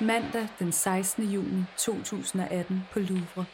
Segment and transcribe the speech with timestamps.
[0.00, 1.24] mandag den 16.
[1.24, 3.44] juni 2018 på Louvre.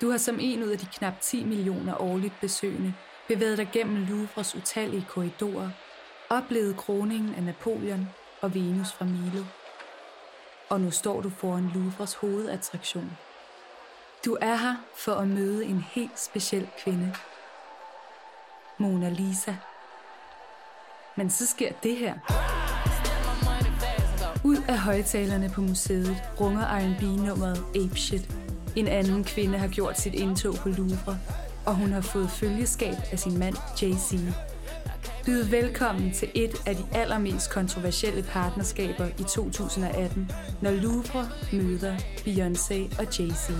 [0.00, 2.94] Du har som en ud af de knap 10 millioner årligt besøgende
[3.28, 5.70] bevæget dig gennem Louvres utallige korridorer,
[6.30, 8.08] oplevet kroningen af Napoleon
[8.40, 9.44] og Venus fra Milo.
[10.68, 13.18] Og nu står du foran Louvres hovedattraktion.
[14.24, 17.14] Du er her for at møde en helt speciel kvinde.
[18.78, 19.54] Mona Lisa.
[21.16, 22.49] Men så sker det her.
[24.70, 28.30] Af højtalerne på museet runger R&B-nummeret Ape Shit.
[28.76, 31.18] En anden kvinde har gjort sit indtog på Louvre,
[31.66, 34.18] og hun har fået følgeskab af sin mand Jay-Z.
[35.26, 40.30] Byd velkommen til et af de allermest kontroversielle partnerskaber i 2018,
[40.62, 43.52] når Louvre møder Beyoncé og Jay-Z.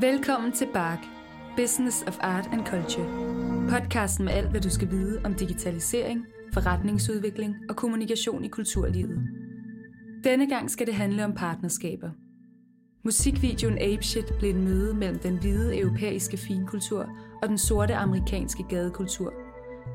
[0.00, 0.98] Velkommen til Bark,
[1.56, 3.31] Business of Art and Culture.
[3.72, 9.18] Podcasten med alt, hvad du skal vide om digitalisering, forretningsudvikling og kommunikation i kulturlivet.
[10.24, 12.10] Denne gang skal det handle om partnerskaber.
[13.04, 17.08] Musikvideoen Ape Shit blev et møde mellem den hvide europæiske finkultur
[17.42, 19.32] og den sorte amerikanske gadekultur.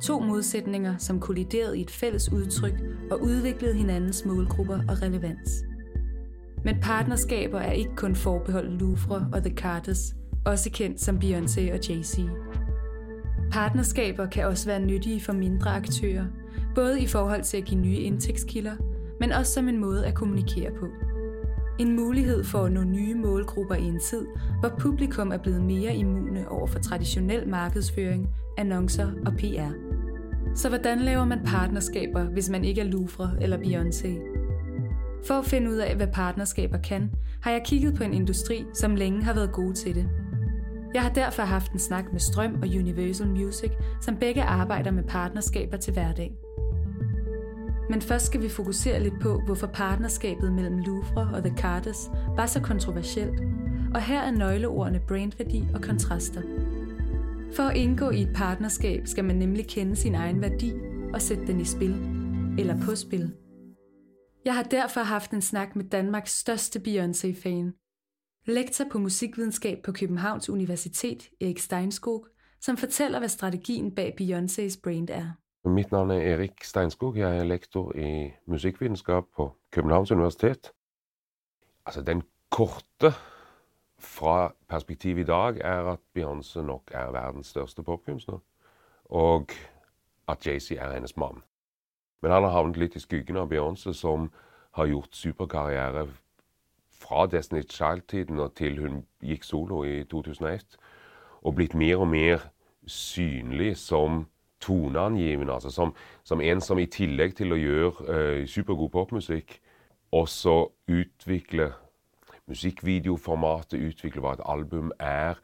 [0.04, 5.64] To modsætninger, som kolliderede i et fælles udtryk og udviklede hinandens målgrupper og relevans.
[6.64, 11.80] Men partnerskaber er ikke kun forbeholdt Louvre og The Carters, også kendt som Beyoncé og
[11.86, 12.47] Jay-Z.
[13.52, 16.26] Partnerskaber kan også være nyttige for mindre aktører,
[16.76, 18.76] både i forhold til at give nye indtægtskilder,
[19.20, 20.88] men også som en måde at kommunikere på.
[21.80, 24.26] En mulighed for at nå nye målgrupper i en tid,
[24.60, 29.72] hvor publikum er blevet mere immune over for traditionel markedsføring, annoncer og PR.
[30.56, 34.38] Så hvordan laver man partnerskaber, hvis man ikke er Louvre eller Beyoncé?
[35.28, 37.12] For at finde ud af, hvad partnerskaber kan,
[37.42, 40.10] har jeg kigget på en industri, som længe har været gode til det.
[40.94, 43.72] Jeg har derfor haft en snak med Strøm og Universal Music,
[44.02, 46.32] som begge arbejder med partnerskaber til hverdag.
[47.90, 52.46] Men først skal vi fokusere lidt på, hvorfor partnerskabet mellem Louvre og The Carters var
[52.46, 53.42] så kontroversielt.
[53.94, 56.42] Og her er nøgleordene brandværdi og kontraster.
[57.56, 60.74] For at indgå i et partnerskab skal man nemlig kende sin egen værdi
[61.14, 61.96] og sætte den i spil,
[62.60, 63.34] eller på spil.
[64.46, 67.87] Jeg har derfor haft en snak med Danmarks største Beyoncé-fan.
[68.50, 72.28] Lektor på musikvidenskab på Københavns Universitet, Erik Steinskog,
[72.62, 75.32] som fortæller, hvad strategien bag Beyoncés brand er.
[75.70, 77.18] Mit navn er Erik Steinskog.
[77.18, 80.72] Jeg er lektor i musikvidenskab på Københavns Universitet.
[81.86, 83.12] Altså, den korte
[84.00, 88.38] fra perspektiv i dag er at Beyoncé nok er verdens største popkunstner,
[89.06, 89.50] og
[90.28, 91.38] at Jay-Z er hendes mand.
[92.22, 94.32] Men han har havnet lidt i skyggen av Beyoncé, som
[94.74, 96.08] har gjort superkarriere
[97.00, 100.78] fra Destiny's Child-tiden og til hun gikk solo i 2001,
[101.42, 102.48] og blitt mer og mer
[102.88, 104.26] synlig som
[104.62, 105.54] toneangivende.
[105.54, 105.94] Altså som,
[106.24, 109.60] som en som i tillegg til å gjøre uh, øh, supergod popmusikk,
[110.12, 111.76] også utvikler
[112.48, 115.36] musikkvideoformatet, utvikler hva et album er,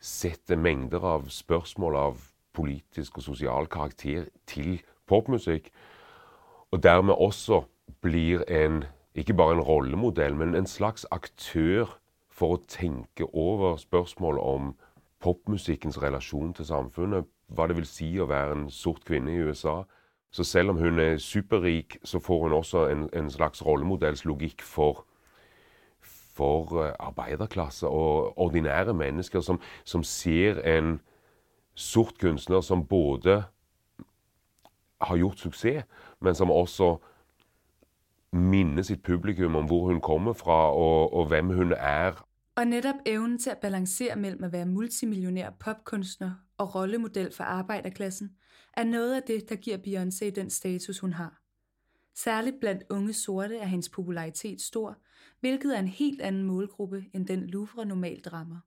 [0.00, 2.22] setter mengder av spørsmål av
[2.54, 4.78] politisk og sosial karakter til
[5.10, 5.72] popmusikk
[6.74, 7.62] og dermed også
[8.00, 8.84] blir en
[9.14, 11.98] ikke bare en rollemodell, men en slags aktør
[12.30, 14.72] for å tenke over spørsmål om
[15.22, 17.28] popmusikkens relasjon til samfunnet.
[17.46, 19.82] Hva det vil si å være en sort kvinne i USA.
[20.34, 25.04] Så selv om hun er superrik, så får hun også en, en slags rollemodellslogikk for,
[26.02, 30.98] for øh, uh, arbeiderklasse og ordinære mennesker som, som ser en
[31.74, 33.44] sort kunstner som både
[35.00, 35.84] har gjort suksess,
[36.20, 36.96] men som også
[38.34, 42.26] minner sitt publikum om hvor hun kommer fra og, og hvem hun er.
[42.56, 48.36] Og netop evnen til at balancere mellem at være multimillionær popkunstner og rollemodel for arbejderklassen,
[48.72, 51.40] er noget af det, der giver Beyoncé den status, hun har.
[52.14, 54.98] Særligt blandt unge sorte er hendes popularitet stor,
[55.40, 58.58] hvilket er en helt anden målgruppe end den Louvre normalt rammer.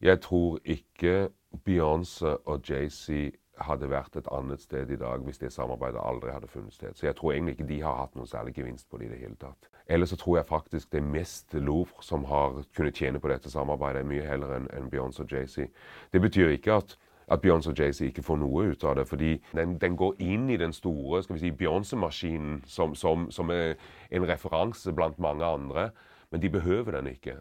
[0.00, 1.28] Jeg tror ikke
[1.68, 3.32] Beyoncé og Jay-Z
[3.66, 6.94] hadde vært et annet sted i dag hvis det samarbeidet aldri hadde funnet sted.
[6.94, 9.22] Så jeg tror egentlig ikke de har hatt noen særlig gevinst på det i det
[9.22, 9.70] hele tatt.
[9.86, 13.50] Eller så tror jeg faktisk det er mest Louvre som har kunnet tjene på dette
[13.50, 15.68] samarbeidet mye heller enn en Beyoncé og Jay-Z.
[16.12, 16.98] Det betyr ikke at
[17.32, 19.06] at Beyoncé og Jay-Z ikke får noe ut av det.
[19.08, 23.50] fordi den, den går inn i den store skal vi si, Beyoncé-maskinen som, som, som
[23.50, 23.74] er
[24.10, 25.90] en referanse blant mange andre.
[26.30, 27.38] Men de behøver den ikke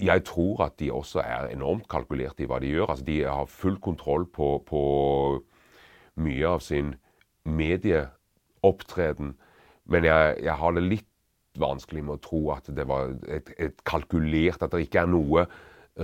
[0.00, 2.92] jeg tror at de også er enormt kalkulerte i hva de gjør.
[2.94, 4.82] Altså, de har full kontroll på, på
[6.20, 6.94] mye av sin
[7.44, 9.34] medieopptreden.
[9.90, 11.08] Men jeg, jeg, har det litt
[11.60, 15.46] vanskelig med å tro at det var et, et kalkulert At det ikke er noe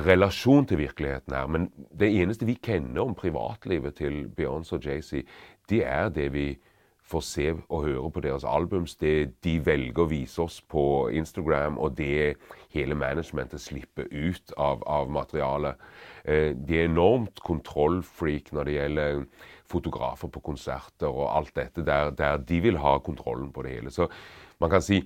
[0.07, 1.47] relasjon til virkeligheten her.
[1.49, 5.23] Men det eneste vi kjenner om privatlivet til Beyoncé og Jay-Z,
[5.71, 6.49] det er det vi
[7.07, 11.79] får se og høre på deres albums, det de velger å vise oss på Instagram,
[11.79, 12.37] og det
[12.75, 15.79] hele managementet slipper ut av, av materialet.
[16.25, 19.23] Eh, de er enormt kontrollfreak når det gjelder
[19.71, 23.95] fotografer på konserter og alt dette, der, der de vil ha kontrollen på det hele.
[23.95, 24.11] Så
[24.63, 25.05] man kan si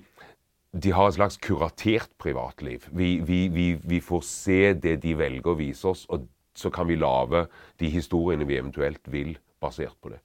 [0.71, 2.85] de har et slags kuratert privatliv.
[2.95, 6.87] Vi, vi, vi, vi, får se det de velger å vise oss, og så kan
[6.87, 7.43] vi lage
[7.79, 10.21] de historiene vi eventuelt vil, basert på det.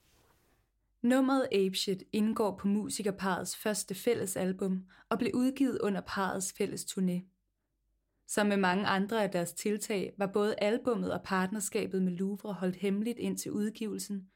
[1.07, 7.25] Nummeret Apeshit indgår på musikerparets første fællesalbum og blev udgivet under parets fælles turné.
[8.29, 12.77] Som med mange andre af deres tiltag var både albummet og partnerskabet med Louvre holdt
[12.77, 14.31] hemmeligt indtil udgivelsen,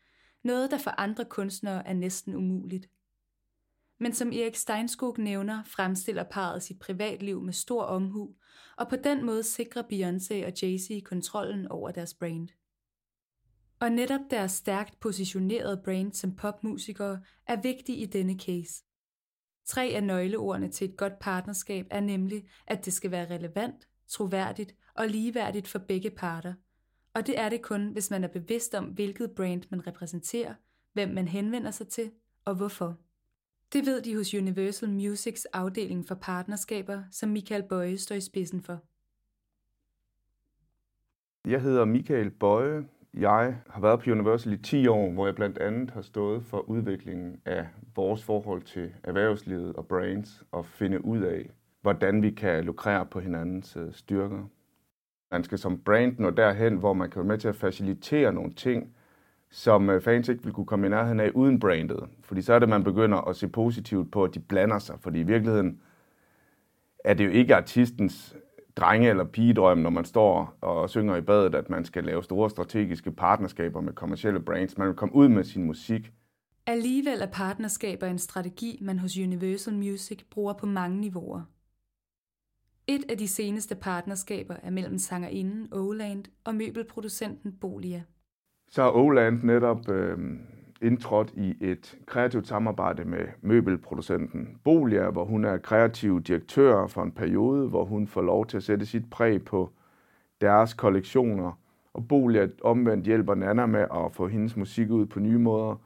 [0.44, 2.90] noget der for andre kunstnere er næsten umuligt.
[3.98, 8.34] Men som Erik Steinskog nævner, fremstiller parret sit privatliv med stor omhu,
[8.76, 12.48] og på den måde sikrer Beyoncé og Jay-Z kontrollen over deres brand.
[13.80, 18.84] Og netop deres stærkt positionerede brand som popmusikere er vigtig i denne case.
[19.64, 24.74] Tre af nøgleordene til et godt partnerskab er nemlig, at det skal være relevant, troværdigt
[24.94, 26.54] og ligeværdigt for begge parter.
[27.14, 30.54] Og det er det kun, hvis man er bevidst om, hvilket brand man repræsenterer,
[30.92, 32.10] hvem man henvender sig til
[32.44, 32.96] og hvorfor.
[33.72, 38.62] Det ved de hos Universal Musics afdeling for partnerskaber, som Michael Bøje står i spidsen
[38.62, 38.84] for.
[41.46, 42.88] Jeg hedder Michael Bøje.
[43.14, 46.58] Jeg har været på Universal i 10 år, hvor jeg blandt andet har stået for
[46.58, 47.66] udviklingen af
[47.96, 51.50] vores forhold til erhvervslivet og brands og finde ud af,
[51.82, 54.48] hvordan vi kan lukrere på hinandens øh, styrker.
[55.30, 58.52] Man skal som brand nå derhen, hvor man kan være med til at facilitere nogle
[58.52, 58.94] ting,
[59.50, 62.08] som øh, fans ikke vil kunne komme i nærheden af uden brandet.
[62.22, 64.96] Fordi så er det, man begynder at se positivt på, at de blander sig.
[65.00, 65.80] Fordi i virkeligheden
[67.04, 68.36] er det jo ikke artistens
[68.76, 72.50] drenge- eller pigedrøm, når man står og synger i badet, at man skal lave store
[72.50, 74.78] strategiske partnerskaber med kommersielle brands.
[74.78, 76.12] Man vil komme ud med sin musik.
[76.66, 81.42] Alligevel er partnerskaber en strategi, man hos Universal Music bruger på mange niveauer.
[82.86, 88.02] Et af de seneste partnerskaber er mellem sangerinden Oland og møbelproducenten Bolia.
[88.70, 90.18] Så har Oland netop øh,
[90.82, 97.12] indtrådt i et kreativt samarbejde med møbelproducenten Bolia, hvor hun er kreativ direktør for en
[97.12, 99.70] periode, hvor hun får lov til at sætte sit præg på
[100.40, 101.58] deres kollektioner.
[101.94, 105.76] Og Bolia omvendt hjælper Nana med at få hendes musik ud på nye måder,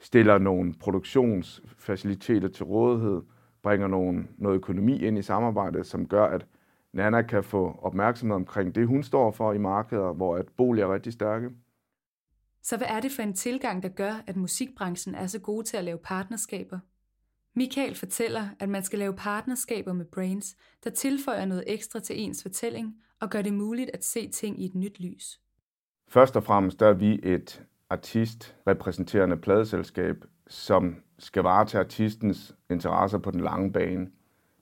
[0.00, 3.22] stiller nogle produktionsfaciliteter til rådighed,
[3.62, 6.46] bringer nogle, noget økonomi ind i samarbejdet, som gør, at
[6.92, 10.94] Nana kan få opmærksomhed omkring det, hun står for i markeder, hvor at Bolia er
[10.94, 11.50] rigtig stærke.
[12.62, 15.76] Så hvad er det for en tilgang, der gør, at musikbranchen er så god til
[15.76, 16.78] at lave partnerskaber?
[17.54, 22.42] Michael fortæller, at man skal lave partnerskaber med brains, der tilføjer noget ekstra til ens
[22.42, 25.40] fortælling og gør det muligt at se ting i et nyt lys.
[26.08, 33.30] Først og fremmest der er vi et artistrepræsenterende pladeselskab, som skal varetage artistens interesser på
[33.30, 34.10] den lange bane.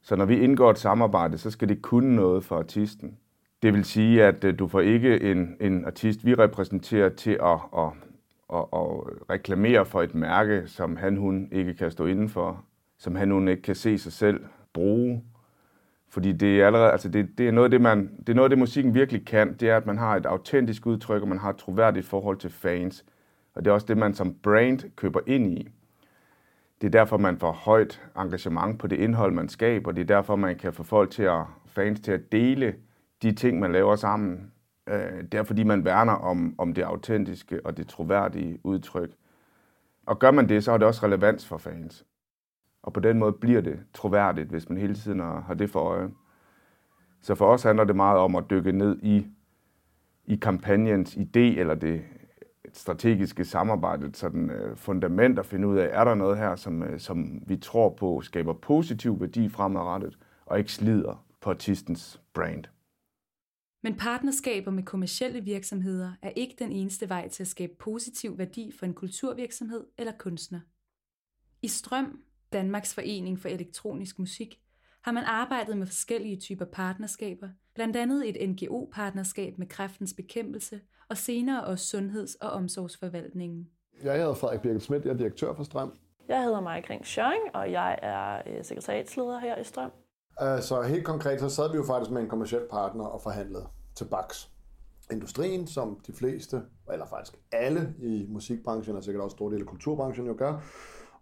[0.03, 3.19] Så når vi indgår et samarbejde, så skal det kunne noget for artisten.
[3.63, 7.59] Det vil sige, at øh, du får ikke en, en artist, vi repræsenterer, til at,
[7.77, 7.91] at,
[8.55, 8.87] at, at
[9.31, 12.65] reklamere for et mærke, som han hun ikke kan stå inden for,
[12.99, 15.25] som han hun ikke kan se sig selv bruge.
[16.09, 18.45] Fordi det er allerede, altså det, det er noget af det, man, det er noget
[18.45, 21.39] af det, musikken virkelig kan, det er, at man har et autentisk udtryk, og man
[21.39, 23.05] har et troværdigt forhold til fans.
[23.55, 25.69] Og det er også det, man som brand køber ind i.
[26.81, 29.93] Det er derfor, man får højt engagement på det indhold, man skaber.
[29.93, 32.75] Det er derfor, man kan få folk til at, fans til at dele
[33.23, 34.53] de ting, man laver sammen.
[34.87, 39.11] Øh, det er fordi, man værner om, om det autentiske og det troværdige udtryk.
[40.07, 42.07] Og gør man det, så har det også relevans for fans.
[42.83, 46.11] Og på den måde bliver det troværdigt, hvis man hele tiden har det for øje.
[47.21, 49.27] Så for os handler det meget om at dykke ned i,
[50.25, 52.03] i kampagnens idé, eller det
[52.73, 57.01] strategiske samarbejde, sådan øh, fundament at finde ud af, er der noget her, som, øh,
[57.01, 62.65] som vi tror på skaber positiv værdi fremadrettet, og ikke slider på artistens brand.
[63.83, 68.73] Men partnerskaber med kommersielle virksomheder er ikke den eneste vej til at skabe positiv værdi
[68.79, 70.61] for en kulturvirksomhed eller kunstner.
[71.63, 74.61] I Strøm, Danmarks Forening for Elektronisk Musik,
[75.03, 81.17] har man arbejdet med forskellige typer partnerskaber, blandt andet et NGO-partnerskab med kræftens bekæmpelse og
[81.17, 83.69] senere også sundheds- og omsorgsforvaltningen.
[84.03, 85.93] Jeg hedder Frederik Birgit Schmidt, jeg er direktør for Strøm.
[86.29, 89.91] Jeg hedder Maja Kring Schøring, og jeg er øh, sekretariatsleder her i Strøm.
[90.43, 93.67] Øh, så helt konkret, så sad vi jo faktisk med en kommersiel partner og forhandlede
[95.13, 99.67] Industrien, som de fleste, eller faktisk alle i musikbranchen, og sikkert også store del af
[99.67, 100.61] kulturbranchen jo gør.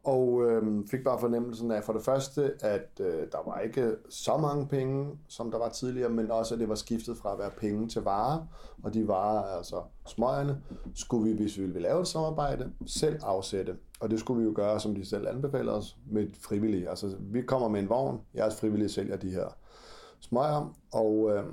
[0.04, 4.36] Og øh, fik bare fornemmelsen af for det første, at øh, der var ikke så
[4.36, 7.50] mange penge, som der var tidligere, men også at det var skiftet fra at være
[7.50, 8.46] penge til varer.
[8.82, 10.62] Og de varer, altså smøgerne,
[10.94, 13.76] skulle vi, hvis vi ville lave et samarbejde, selv afsætte.
[14.00, 16.88] Og det skulle vi jo gøre, som de selv anbefaler os, med frivillige.
[16.88, 19.56] Altså vi kommer med en vogn, jeres frivillige sælger de her
[20.20, 21.44] smøger, og øh,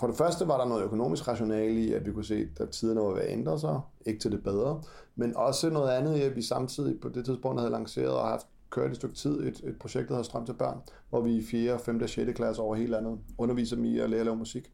[0.00, 3.00] for det første var der noget økonomisk rationale i, at vi kunne se, at tiderne
[3.00, 4.82] var ved at ændre sig, ikke til det bedre,
[5.16, 8.46] men også noget andet i, at vi samtidig på det tidspunkt havde lanceret og haft
[8.70, 10.78] kørt et stykke tid et, et projekt, der hedder Strøm til børn,
[11.10, 12.00] hvor vi i 4., 5.
[12.02, 12.32] og 6.
[12.36, 14.72] klasse over hele landet underviser dem i at lære at lave musik.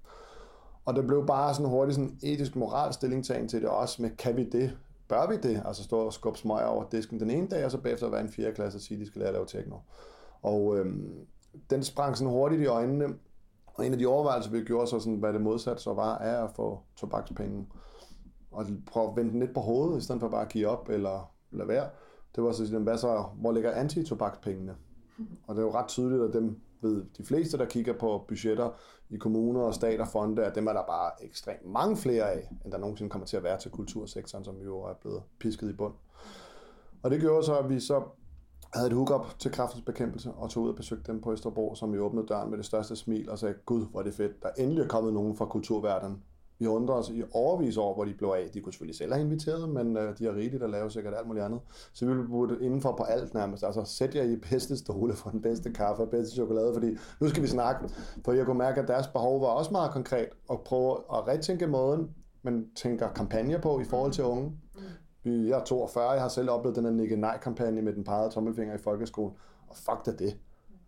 [0.85, 4.37] Og det blev bare sådan hurtigt sådan etisk moral stillingtagen til det også med, kan
[4.37, 4.78] vi det?
[5.12, 5.62] Bør vi det?
[5.64, 8.28] Altså stå og skubbe smøger over disken den ene dag, og så bagefter være en
[8.28, 8.52] 4.
[8.52, 9.76] klasse og sige, at de skal lære at lave techno.
[10.42, 11.26] Og øhm,
[11.71, 13.07] den sprang sådan hurtigt i øjnene,
[13.66, 16.45] og en af de overvejelser, vi gjorde så sådan, hvad det modsatte så var, er
[16.45, 17.66] at få tobakspenge.
[18.50, 20.88] Og prøve at vende den lidt på hovedet, i stedet for bare at give op
[20.88, 21.88] eller lade være.
[22.37, 24.75] Det var så sådan, hvad så, hvor ligger antitobakspengene?
[25.47, 28.71] Og det er jo ret tydeligt, at dem ved de fleste, der kigger på budgetter
[29.11, 32.49] i kommuner og stater, og fonde, at dem er der bare ekstremt mange flere af,
[32.65, 35.73] end der nogensinde kommer til at være til kultursektoren, som jo er blevet pisket i
[35.73, 35.95] bund.
[37.03, 38.03] Og det gjorde så, at vi så
[38.75, 41.93] havde et hookup til kraftens bekæmpelse og tog ud og besøgte dem på Østerbro, som
[41.93, 44.49] vi åbnede døren med det største smil og sagde, gud, hvor er det fedt, der
[44.59, 46.23] endelig er kommet nogen fra kulturverdenen.
[46.62, 48.50] Vi undrer os i overvis over, hvor de blev af.
[48.54, 51.26] De kunne selvfølgelig selv have inviteret, men øh, de har rigeligt at lave sikkert alt
[51.26, 51.61] muligt andet.
[51.92, 53.64] Så vi vil bruge indenfor på alt nærmest.
[53.64, 57.28] Altså sæt jer i bedste stole for den bedste kaffe og bedste chokolade, fordi nu
[57.28, 57.88] skal vi snakke.
[58.25, 61.66] For jeg kunne mærke, at deres behov var også meget konkret at prøve at retænke
[61.66, 62.11] måden,
[62.42, 64.52] man tænker kampagner på i forhold til unge.
[65.25, 68.31] Vi, jeg er 42, jeg har selv oplevet den her Nikke Nej-kampagne med den pegede
[68.31, 69.35] tommelfinger i folkeskolen,
[69.69, 70.37] og fuck da det.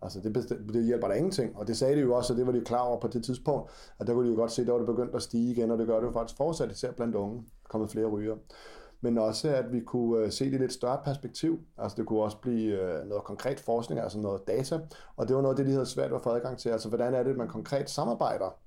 [0.05, 1.57] Altså, det, det hjælper da ingenting.
[1.57, 3.71] Og det sagde de jo også, og det var de klar over på det tidspunkt,
[3.99, 5.71] at der kunne de jo godt se, at der var det begyndt at stige igen,
[5.71, 8.35] og det gør det jo faktisk fortsat, især blandt unge, kommet flere ryger.
[9.01, 11.59] Men også, at vi kunne øh, se det i lidt større perspektiv.
[11.77, 14.79] Altså, det kunne også blive øh, noget konkret forskning, altså noget data.
[15.15, 16.69] Og det var noget det, de havde svært ved at få adgang til.
[16.69, 18.57] Altså, hvordan er det, at man konkret samarbejder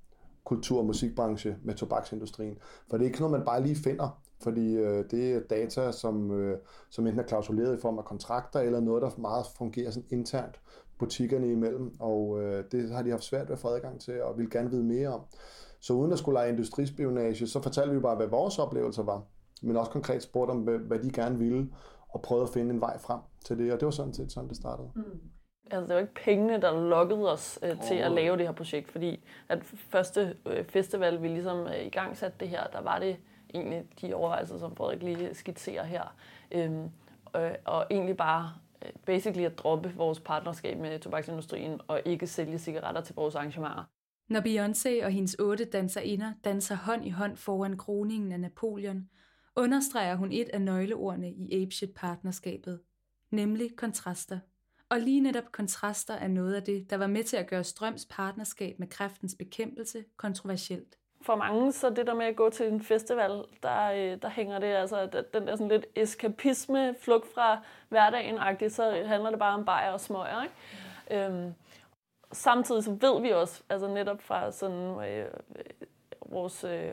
[0.44, 2.58] kultur- og musikbranche med tobaksindustrien.
[2.90, 6.30] For det er ikke noget, man bare lige finder, fordi øh, det er data, som,
[6.30, 6.58] øh,
[6.90, 10.60] som enten er klausuleret i form af kontrakter, eller noget, der meget fungerer sådan internt
[10.98, 14.38] butikkerne imellem, og øh, det har de haft svært ved at få adgang til, og
[14.38, 15.20] vil gerne vide mere om.
[15.80, 19.22] Så uden at skulle lege industrispionage, så fortalte vi bare, hvad vores oplevelser var,
[19.62, 21.68] men også konkret spurgte om, hvad de gerne ville,
[22.08, 24.48] og prøvede at finde en vej frem til det, og det var sådan set sådan,
[24.48, 24.90] det startede.
[24.94, 25.02] Mm.
[25.70, 28.90] Altså, det var ikke pengene, der lukkede os øh, til at lave det her projekt,
[28.90, 32.98] fordi at første øh, festival, vi ligesom øh, i gang satte det her, der var
[32.98, 33.16] det
[33.54, 36.14] egentlig de overvejelser, som Frederik lige skitserer her.
[36.52, 36.90] Øhm,
[37.36, 38.52] øh, og egentlig bare
[39.06, 43.84] basically at droppe vores partnerskab med tobaksindustrien og ikke sælge cigaretter til vores arrangementer.
[44.28, 49.08] Når Beyoncé og hendes otte danserinder danser hånd i hånd foran kroningen af Napoleon,
[49.56, 52.80] understreger hun et af nøgleordene i Apeshit-partnerskabet,
[53.30, 54.38] nemlig kontraster.
[54.88, 58.06] Og lige netop kontraster er noget af det, der var med til at gøre Strøms
[58.10, 60.98] partnerskab med kræftens bekæmpelse kontroversielt.
[61.22, 64.58] For mange, så det der med at gå til en festival, der, øh, der hænger
[64.58, 67.58] det altså, den der sådan lidt eskapisme, flugt fra
[67.88, 70.42] hverdagen så handler det bare om bajer og smøger.
[70.42, 71.26] Ikke?
[71.26, 71.54] Øhm,
[72.32, 75.26] samtidig så ved vi også, altså netop fra sådan øh,
[76.26, 76.88] vores øh,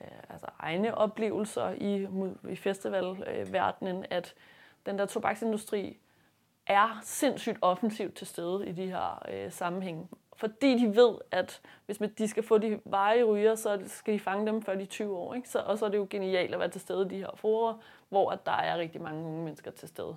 [0.00, 2.08] øh altså egne oplevelser i,
[2.50, 4.34] i festivalverdenen, at
[4.86, 5.98] den der tobaksindustri
[6.66, 10.08] er sindssygt offensivt til stede i de her øh, sammenhænge.
[10.42, 14.46] Fordi de ved, at hvis de skal få de varige ryger, så skal de fange
[14.46, 15.34] dem før de 20 år.
[15.34, 15.48] Ikke?
[15.48, 17.74] Så, og så er det jo genialt at være til stede i de her forer,
[18.08, 20.16] hvor at der er rigtig mange unge mennesker til stede.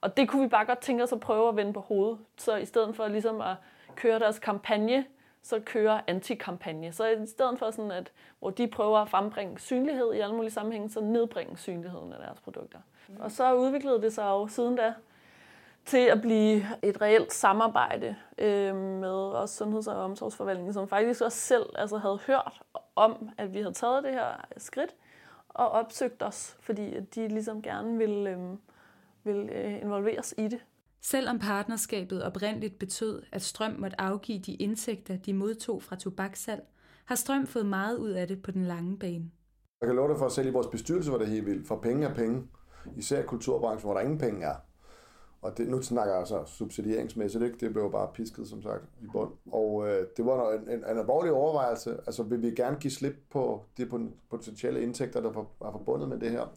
[0.00, 2.18] Og det kunne vi bare godt tænke os at prøve at vende på hovedet.
[2.36, 3.54] Så i stedet for ligesom at
[3.96, 5.04] køre deres kampagne,
[5.42, 6.92] så kører antikampagne.
[6.92, 10.52] Så i stedet for sådan, at hvor de prøver at frembringe synlighed i alle mulige
[10.52, 12.78] sammenhænge, så nedbringe synligheden af deres produkter.
[13.18, 14.94] Og så udviklede det sig jo siden da
[15.86, 21.38] til at blive et reelt samarbejde øh, med også Sundheds- og Omsorgsforvaltningen, som faktisk også
[21.38, 22.62] selv altså, havde hørt
[22.96, 24.94] om, at vi havde taget det her skridt
[25.48, 28.38] og opsøgt os, fordi de ligesom gerne ville, øh,
[29.24, 30.64] ville øh, involveres i det.
[31.00, 36.62] Selvom partnerskabet oprindeligt betød, at Strøm måtte afgive de indtægter, de modtog fra tobakssalg,
[37.04, 39.30] har Strøm fået meget ud af det på den lange bane.
[39.80, 41.76] Jeg kan love dig for, at selv i vores bestyrelse var det helt vildt, for
[41.76, 42.48] penge er penge.
[42.96, 44.54] Især i kulturbranchen, hvor der ingen penge er.
[45.46, 47.56] Og det, nu snakker jeg altså subsidieringsmæssigt, ikke?
[47.60, 49.30] det blev bare pisket, som sagt, i bund.
[49.52, 51.96] Og øh, det var en, en, en alvorlig overvejelse.
[52.06, 53.88] Altså, vil vi gerne give slip på de
[54.30, 56.52] potentielle indtægter, der var forbundet med det her?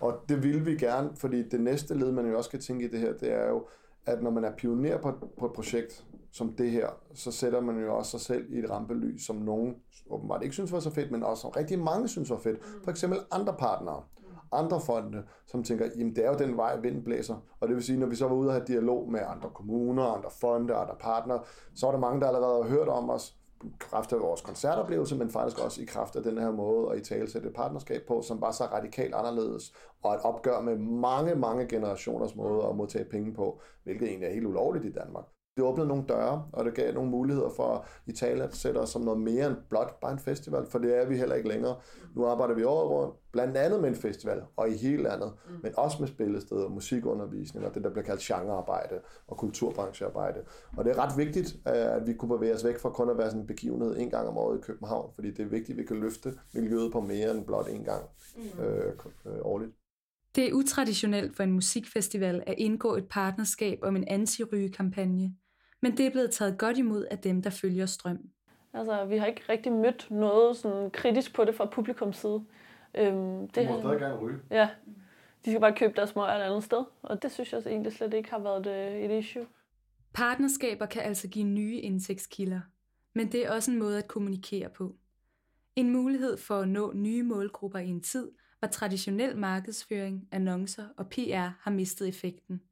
[0.00, 2.88] Og det vil vi gerne, fordi det næste led, man jo også skal tænke i
[2.88, 3.66] det her, det er jo,
[4.06, 7.80] at når man er pioner på, på et projekt som det her, så sætter man
[7.80, 9.76] jo også sig selv i et rampelys, som nogen
[10.10, 12.58] åbenbart ikke synes var så fedt, men også som rigtig mange synes var fedt.
[12.84, 14.02] For eksempel andre partnere
[14.52, 17.36] andre fonde, som tænker, jamen det er jo den vej, vinden blæser.
[17.60, 20.04] Og det vil sige, når vi så var ude og have dialog med andre kommuner,
[20.04, 21.40] andre fonde, andre partnere,
[21.74, 23.36] så var der mange, der allerede har hørt om os,
[23.78, 27.04] kraft af vores koncertoplevelse, men faktisk også i kraft af den her måde at i
[27.04, 31.34] tale sætte et partnerskab på, som var så radikalt anderledes, og et opgør med mange,
[31.34, 35.24] mange generationers måde at modtage penge på, hvilket egentlig er helt ulovligt i Danmark.
[35.56, 38.90] Det åbnede nogle døre, og det gav nogle muligheder for i tale at sætte os
[38.90, 41.76] som noget mere end blot bare en festival, for det er vi heller ikke længere.
[42.16, 45.54] Nu arbejder vi året rundt, blandt andet med en festival, og i hele landet, mm.
[45.62, 50.40] men også med spillesteder, musikundervisning, og det der bliver kaldt genrearbejde og kulturbranchearbejde.
[50.76, 53.26] Og det er ret vigtigt, at vi kunne bevæge os væk fra kun at være
[53.30, 55.86] sådan en begivenhed en gang om året i København, fordi det er vigtigt, at vi
[55.86, 58.04] kan løfte miljøet på mere end blot en gang
[58.36, 58.64] mm.
[58.64, 58.92] øh,
[59.26, 59.72] øh, årligt.
[60.36, 65.34] Det er utraditionelt for en musikfestival at indgå et partnerskab om en anti-ryge-kampagne,
[65.82, 68.18] men det er blevet taget godt imod af dem, der følger strøm.
[68.74, 72.44] Altså, vi har ikke rigtig mødt noget sådan kritisk på det fra publikums side.
[72.94, 74.38] Øhm, det, du må stadig gerne ryge.
[74.50, 74.68] Ja,
[75.44, 78.14] de skal bare købe deres smøger et andet sted, og det synes jeg egentlig slet
[78.14, 79.46] ikke har været et, et issue.
[80.12, 82.60] Partnerskaber kan altså give nye indtægtskilder,
[83.14, 84.94] men det er også en måde at kommunikere på.
[85.76, 91.06] En mulighed for at nå nye målgrupper i en tid, hvor traditionel markedsføring, annoncer og
[91.08, 92.62] PR har mistet effekten.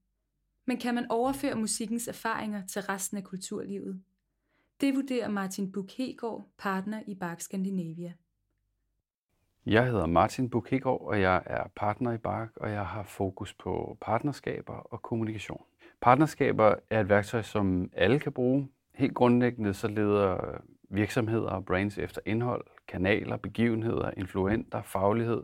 [0.66, 4.02] Men kan man overføre musikkens erfaringer til resten af kulturlivet?
[4.80, 8.12] Det vurderer Martin Buk Hegård, partner i Bark Scandinavia.
[9.66, 13.54] Jeg hedder Martin Buk Hegård, og jeg er partner i Bark, og jeg har fokus
[13.54, 15.64] på partnerskaber og kommunikation.
[16.00, 18.68] Partnerskaber er et værktøj, som alle kan bruge.
[18.94, 25.42] Helt grundlæggende så leder virksomheder og brands efter indhold, kanaler, begivenheder, influenter, faglighed,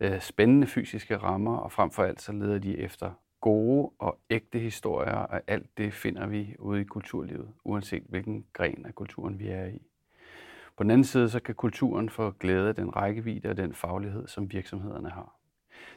[0.00, 4.58] øh, spændende fysiske rammer, og frem for alt så leder de efter gode og ægte
[4.58, 9.48] historier, og alt det finder vi ude i kulturlivet, uanset hvilken gren af kulturen vi
[9.48, 9.82] er i.
[10.76, 14.28] På den anden side, så kan kulturen få glæde af den rækkevidde og den faglighed,
[14.28, 15.36] som virksomhederne har.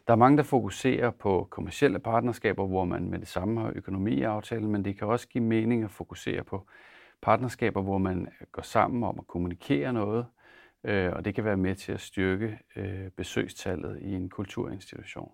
[0.07, 4.13] Der er mange, der fokuserer på kommersielle partnerskaber, hvor man med det samme har økonomi
[4.13, 6.67] i aftalen, men det kan også give mening at fokusere på
[7.21, 10.25] partnerskaber, hvor man går sammen om at kommunikere noget,
[10.83, 15.31] øh, og det kan være med til at styrke øh, besøgstallet i en kulturinstitution.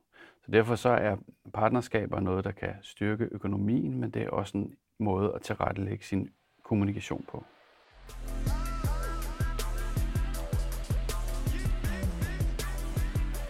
[0.50, 1.16] Så derfor så er
[1.53, 6.29] partnerskaber noget, der kan styrke økonomien, men det er også en måde at tilrettelægge sin
[6.64, 7.44] kommunikation på.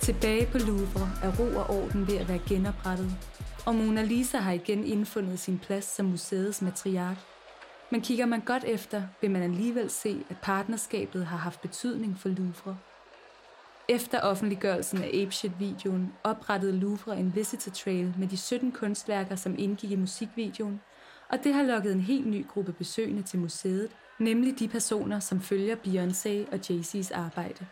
[0.01, 3.11] Tilbage på Louvre er ro og orden ved at være genoprettet,
[3.67, 7.17] og Mona Lisa har igen indfundet sin plads som museets matriark.
[7.91, 12.29] Men kigger man godt efter, vil man alligevel se, at partnerskabet har haft betydning for
[12.29, 12.77] Louvre–
[13.89, 19.91] efter offentliggørelsen af Apeshit-videoen oprettede Louvre en visitor trail med de 17 kunstværker, som indgik
[19.91, 20.81] i musikvideoen,
[21.29, 25.41] og det har lukket en helt ny gruppe besøgende til museet, nemlig de personer, som
[25.41, 27.67] følger Beyoncé og Jay-Z's arbejde.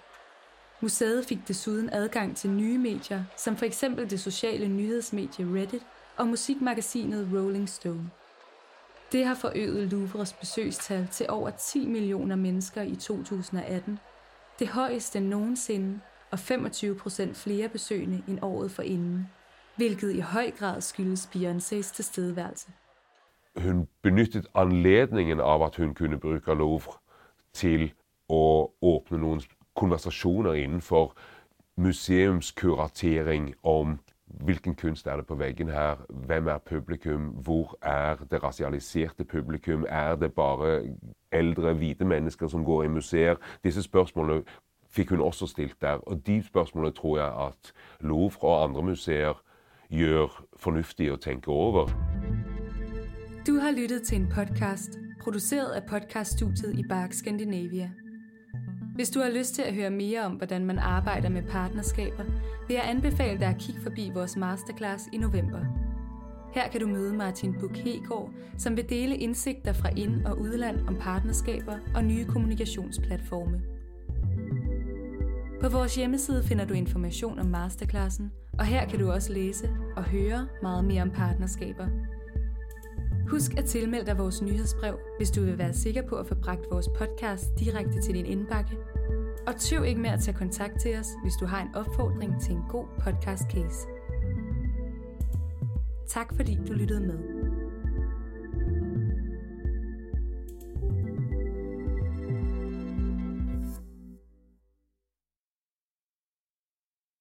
[0.81, 5.83] Museet fik desuden adgang til nye medier, som for eksempel det sociale nyhedsmedie Reddit
[6.17, 8.09] og musikmagasinet Rolling Stone.
[9.11, 13.99] Det har forøget Louvres besøgstal til over 10 millioner mennesker i 2018,
[14.59, 15.99] det højeste nogensinde
[16.31, 19.27] og 25 procent flere besøgende end året forinden,
[19.75, 22.71] hvilket i høj grad skyldes Beyoncés tilstedeværelse.
[23.57, 26.93] Hun benyttede anledningen av at hun kunne bruge Louvre
[27.53, 27.93] til
[28.29, 29.41] at åbne nogle
[29.75, 31.17] konversationer inden for
[31.77, 38.43] museumskuratering om hvilken kunst er det på væggen her, hvem er publikum, hvor er det
[38.43, 40.95] rasialiserte publikum, er det bare
[41.33, 43.35] ældre hvide mennesker som går i museer?
[43.63, 44.43] Disse spørgsmålene
[44.97, 49.37] fikk hun også stilt der, og de spørsmålene tror jeg at Louvre og andre museer
[49.93, 51.91] gjør fornuftig å tenke over.
[53.47, 57.91] Du har lyttet til en podcast, produceret af podcaststudiet i Bark Scandinavia.
[58.95, 62.23] Hvis du har lyst til at høre mere om, hvordan man arbejder med partnerskaber,
[62.67, 65.59] vil jeg anbefale dig at kigge forbi vores masterclass i november.
[66.53, 70.87] Her kan du møde Martin Buk Hegård, som vil dele indsigter fra ind- og udland
[70.87, 73.76] om partnerskaber og nye kommunikationsplatforme.
[75.61, 80.03] På vores hjemmeside finder du information om masterklassen, og her kan du også læse og
[80.03, 81.87] høre meget mere om partnerskaber.
[83.29, 86.61] Husk at tilmelde dig vores nyhedsbrev, hvis du vil være sikker på at få bragt
[86.71, 88.77] vores podcast direkte til din indbakke.
[89.47, 92.51] Og tøv ikke med at tage kontakt til os, hvis du har en opfordring til
[92.51, 93.87] en god podcast case.
[96.07, 97.36] Tak fordi du lyttede med.